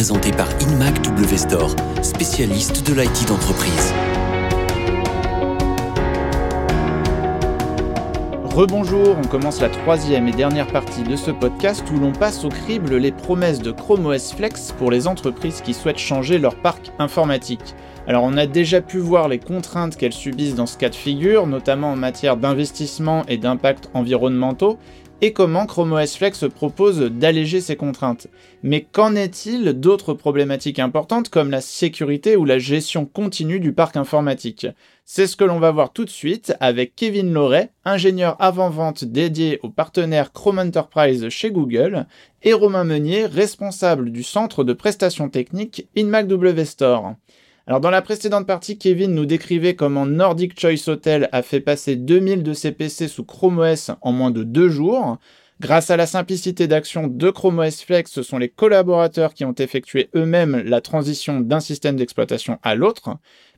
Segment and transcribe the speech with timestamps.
[0.00, 0.94] présenté par InMac
[2.02, 3.92] spécialiste de l'IT d'entreprise.
[8.44, 12.48] Rebonjour, on commence la troisième et dernière partie de ce podcast où l'on passe au
[12.48, 16.92] crible les promesses de Chrome OS Flex pour les entreprises qui souhaitent changer leur parc
[16.98, 17.74] informatique.
[18.06, 21.46] Alors on a déjà pu voir les contraintes qu'elles subissent dans ce cas de figure,
[21.46, 24.78] notamment en matière d'investissement et d'impact environnementaux,
[25.22, 28.28] et comment Chrome OS Flex propose d'alléger ces contraintes.
[28.62, 33.96] Mais qu'en est-il d'autres problématiques importantes comme la sécurité ou la gestion continue du parc
[33.96, 34.66] informatique?
[35.04, 39.58] C'est ce que l'on va voir tout de suite avec Kevin Loret, ingénieur avant-vente dédié
[39.62, 42.06] aux partenaires Chrome Enterprise chez Google,
[42.42, 47.14] et Romain Meunier, responsable du centre de prestations techniques InMacW Store.
[47.70, 51.94] Alors dans la précédente partie, Kevin nous décrivait comment Nordic Choice Hotel a fait passer
[51.94, 55.18] 2000 de ses PC sous Chrome OS en moins de deux jours.
[55.60, 59.54] Grâce à la simplicité d'action de Chrome OS Flex, ce sont les collaborateurs qui ont
[59.54, 63.10] effectué eux-mêmes la transition d'un système d'exploitation à l'autre.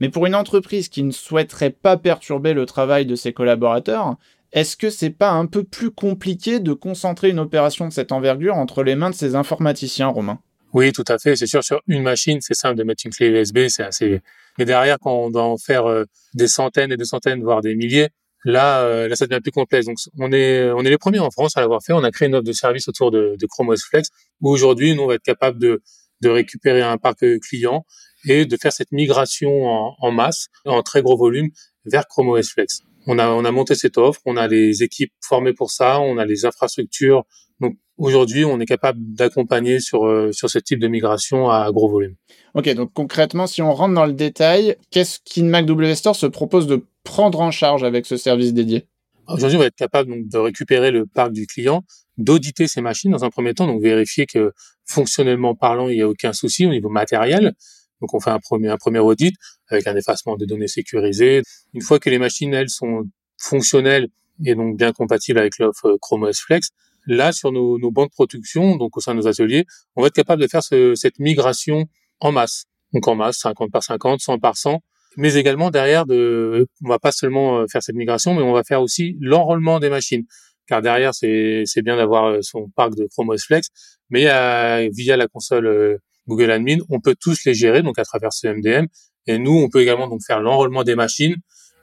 [0.00, 4.16] Mais pour une entreprise qui ne souhaiterait pas perturber le travail de ses collaborateurs,
[4.50, 8.56] est-ce que c'est pas un peu plus compliqué de concentrer une opération de cette envergure
[8.56, 10.40] entre les mains de ces informaticiens, Romain?
[10.72, 11.36] Oui, tout à fait.
[11.36, 14.20] C'est sûr, sur une machine, c'est simple de mettre une clé USB, c'est assez.
[14.58, 16.04] Mais derrière, quand on doit en faire euh,
[16.34, 18.08] des centaines et des centaines, voire des milliers,
[18.44, 19.86] là, euh, là, ça devient plus complexe.
[19.86, 21.92] Donc, on est, on est les premiers en France à l'avoir fait.
[21.92, 24.08] On a créé une offre de service autour de, de Chrome OS Flex,
[24.40, 25.82] où aujourd'hui, nous, on va être capable de,
[26.20, 27.84] de récupérer un parc client
[28.28, 31.48] et de faire cette migration en, en masse, en très gros volume,
[31.84, 32.82] vers Chrome OS Flex.
[33.06, 36.18] On a, on a monté cette offre, on a les équipes formées pour ça, on
[36.18, 37.24] a les infrastructures.
[37.60, 41.88] Donc aujourd'hui, on est capable d'accompagner sur, euh, sur ce type de migration à gros
[41.88, 42.16] volume.
[42.54, 46.66] Ok, donc concrètement, si on rentre dans le détail, qu'est-ce qu'InMac W Store se propose
[46.66, 48.86] de prendre en charge avec ce service dédié?
[49.28, 51.84] Aujourd'hui, on va être capable donc, de récupérer le parc du client,
[52.18, 54.52] d'auditer ses machines dans un premier temps, donc vérifier que
[54.86, 57.54] fonctionnellement parlant, il n'y a aucun souci au niveau matériel.
[58.00, 59.34] Donc on fait un premier, un premier audit
[59.68, 61.42] avec un effacement de données sécurisées.
[61.74, 63.04] Une fois que les machines, elles, sont
[63.38, 64.08] fonctionnelles
[64.44, 66.70] et donc bien compatibles avec l'offre Chrome OS Flex,
[67.06, 69.64] là, sur nos, nos, bancs de production, donc au sein de nos ateliers,
[69.96, 71.86] on va être capable de faire ce, cette migration
[72.20, 72.64] en masse.
[72.92, 74.80] Donc en masse, 50 par 50, 100 par 100,
[75.16, 78.64] mais également derrière, de, on va pas seulement euh, faire cette migration, mais on va
[78.64, 80.24] faire aussi l'enrôlement des machines.
[80.66, 83.68] Car derrière, c'est bien d'avoir euh, son parc de Chrome OS Flex,
[84.08, 88.32] mais euh, via la console Google Admin, on peut tous les gérer, donc à travers
[88.32, 88.86] ce MDM.
[89.26, 91.36] Et nous, on peut également donc faire l'enrôlement des machines.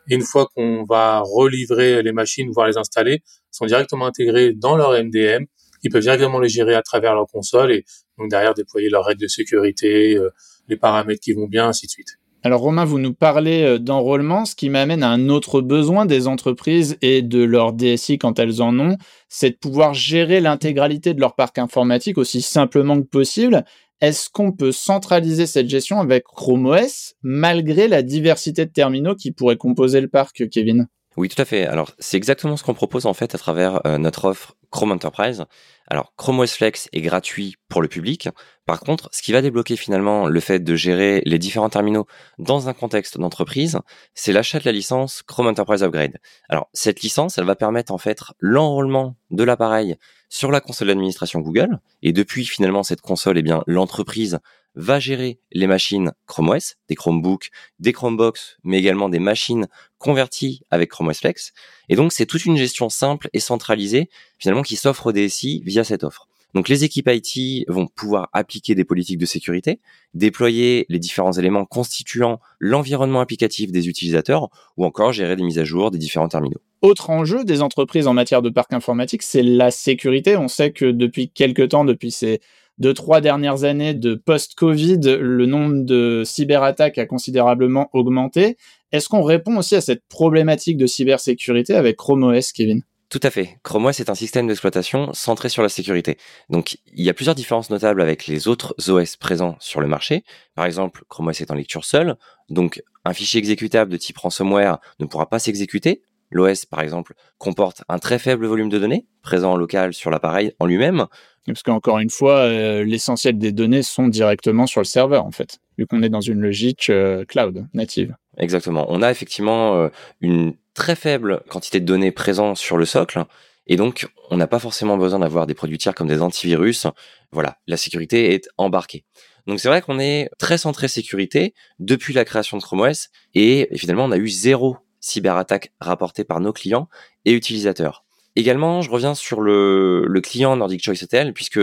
[0.09, 3.21] Et une fois qu'on va relivrer les machines, voire les installer,
[3.51, 5.45] sont directement intégrés dans leur MDM.
[5.83, 7.85] Ils peuvent directement les gérer à travers leur console et
[8.17, 10.29] donc derrière déployer leurs règles de sécurité, euh,
[10.67, 12.17] les paramètres qui vont bien, ainsi de suite.
[12.43, 16.27] Alors Romain, vous nous parlez euh, d'enrôlement, ce qui m'amène à un autre besoin des
[16.27, 21.19] entreprises et de leur DSI quand elles en ont, c'est de pouvoir gérer l'intégralité de
[21.19, 23.65] leur parc informatique aussi simplement que possible.
[23.99, 29.31] Est-ce qu'on peut centraliser cette gestion avec Chrome OS malgré la diversité de terminaux qui
[29.31, 30.87] pourraient composer le parc, Kevin?
[31.17, 31.65] Oui, tout à fait.
[31.65, 35.45] Alors, c'est exactement ce qu'on propose en fait à travers euh, notre offre Chrome Enterprise.
[35.87, 38.29] Alors, Chrome OS Flex est gratuit pour le public.
[38.67, 42.05] Par contre, ce qui va débloquer finalement le fait de gérer les différents terminaux
[42.37, 43.79] dans un contexte d'entreprise,
[44.13, 46.17] c'est l'achat de la licence Chrome Enterprise Upgrade.
[46.49, 49.95] Alors, cette licence, elle va permettre en fait l'enrôlement de l'appareil
[50.29, 51.79] sur la console d'administration Google.
[52.03, 54.37] Et depuis finalement cette console, eh bien, l'entreprise
[54.77, 57.49] va gérer les machines Chrome OS, des Chromebooks,
[57.79, 59.67] des Chromebox, mais également des machines
[59.97, 61.51] converties avec Chrome OS Flex.
[61.89, 65.83] Et donc, c'est toute une gestion simple et centralisée, finalement, qui s'offre au DSI via
[65.83, 66.27] cette offre.
[66.53, 69.79] Donc, les équipes IT vont pouvoir appliquer des politiques de sécurité,
[70.13, 75.65] déployer les différents éléments constituant l'environnement applicatif des utilisateurs, ou encore gérer des mises à
[75.65, 76.61] jour des différents terminaux.
[76.83, 80.37] Autre enjeu des entreprises en matière de parc informatique, c'est la sécurité.
[80.37, 82.39] On sait que depuis quelques temps, depuis ces
[82.77, 88.57] deux, trois dernières années de post-Covid, le nombre de cyberattaques a considérablement augmenté.
[88.91, 92.83] Est-ce qu'on répond aussi à cette problématique de cybersécurité avec Chrome OS, Kevin?
[93.09, 93.57] Tout à fait.
[93.63, 96.17] Chrome OS est un système d'exploitation centré sur la sécurité.
[96.49, 100.23] Donc, il y a plusieurs différences notables avec les autres OS présents sur le marché.
[100.55, 102.17] Par exemple, Chrome OS est en lecture seule.
[102.49, 106.01] Donc, un fichier exécutable de type ransomware ne pourra pas s'exécuter.
[106.31, 110.53] L'OS, par exemple, comporte un très faible volume de données présent en local sur l'appareil
[110.59, 111.05] en lui-même.
[111.45, 115.59] Parce qu'encore une fois, euh, l'essentiel des données sont directement sur le serveur, en fait,
[115.77, 118.15] vu qu'on est dans une logique euh, cloud native.
[118.37, 118.85] Exactement.
[118.89, 119.89] On a effectivement euh,
[120.19, 123.23] une très faible quantité de données présentes sur le socle.
[123.65, 126.87] Et donc, on n'a pas forcément besoin d'avoir des produits tiers comme des antivirus.
[127.31, 129.05] Voilà, la sécurité est embarquée.
[129.47, 133.69] Donc c'est vrai qu'on est très centré sécurité depuis la création de Chrome OS et
[133.77, 136.89] finalement on a eu zéro cyberattaque rapportée par nos clients
[137.25, 138.03] et utilisateurs.
[138.35, 141.59] Également, je reviens sur le, le client Nordic Choice Hotel, puisque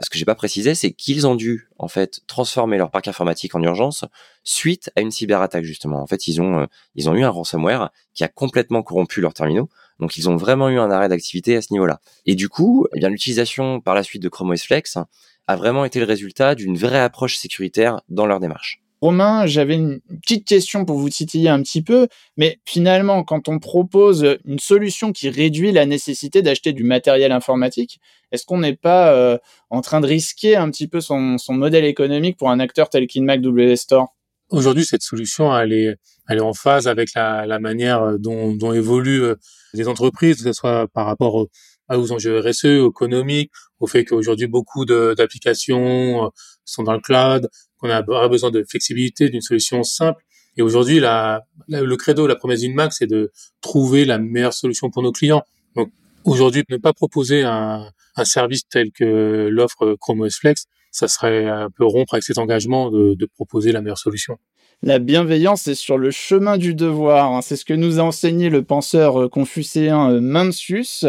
[0.00, 3.54] ce que j'ai pas précisé, c'est qu'ils ont dû en fait transformer leur parc informatique
[3.54, 4.04] en urgence
[4.44, 6.02] suite à une cyberattaque justement.
[6.02, 6.66] En fait, ils ont euh,
[6.96, 9.68] ils ont eu un ransomware qui a complètement corrompu leurs terminaux.
[10.00, 12.00] Donc ils ont vraiment eu un arrêt d'activité à ce niveau-là.
[12.26, 14.98] Et du coup, eh bien l'utilisation par la suite de Chrome OS Flex
[15.46, 18.82] a vraiment été le résultat d'une vraie approche sécuritaire dans leur démarche.
[19.02, 22.08] Romain, j'avais une petite question pour vous titiller un petit peu,
[22.38, 28.00] mais finalement, quand on propose une solution qui réduit la nécessité d'acheter du matériel informatique,
[28.32, 29.36] est-ce qu'on n'est pas euh,
[29.68, 33.42] en train de risquer un petit peu son, modèle économique pour un acteur tel qu'InMac
[33.42, 34.14] W Store?
[34.48, 39.34] Aujourd'hui, cette solution, elle est, en phase avec la, manière dont, dont évoluent euh,
[39.74, 41.46] les entreprises, que ce soit par rapport
[41.90, 43.50] aux enjeux RSE, économiques,
[43.80, 46.28] au fait qu'aujourd'hui beaucoup d'applications euh,
[46.64, 47.48] sont dans le cloud,
[47.78, 50.22] qu'on a besoin de flexibilité, d'une solution simple.
[50.56, 53.30] Et aujourd'hui, le credo, la promesse d'Inmac, c'est de
[53.60, 55.42] trouver la meilleure solution pour nos clients.
[55.74, 55.90] Donc
[56.24, 61.46] aujourd'hui, ne pas proposer un, un service tel que l'offre Chrome OS Flex, ça serait
[61.46, 64.38] un peu rompre avec cet engagement de, de proposer la meilleure solution.
[64.82, 67.32] La bienveillance est sur le chemin du devoir.
[67.32, 67.42] Hein.
[67.42, 71.06] C'est ce que nous a enseigné le penseur euh, confucéen euh, Mencius.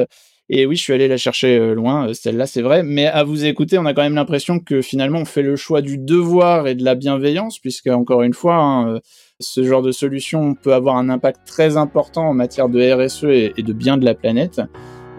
[0.50, 2.82] Et oui, je suis allé la chercher euh, loin, celle-là, c'est vrai.
[2.84, 5.82] Mais à vous écouter, on a quand même l'impression que finalement, on fait le choix
[5.82, 9.00] du devoir et de la bienveillance, puisque encore une fois, hein,
[9.40, 13.26] ce genre de solution peut avoir un impact très important en matière de RSE
[13.58, 14.62] et de bien de la planète.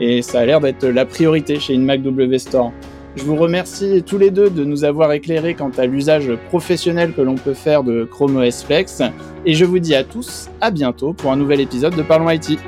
[0.00, 2.72] Et ça a l'air d'être la priorité chez InMac W Store.
[3.16, 7.20] Je vous remercie tous les deux de nous avoir éclairés quant à l'usage professionnel que
[7.20, 9.02] l'on peut faire de Chrome OS Flex.
[9.44, 12.58] Et je vous dis à tous à bientôt pour un nouvel épisode de Parlons IT.